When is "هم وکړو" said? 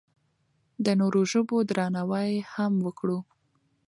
2.53-3.19